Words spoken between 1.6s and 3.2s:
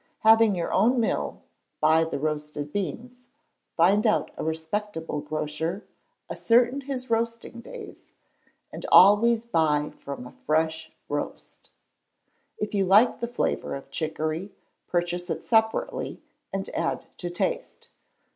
buy the roasted beans;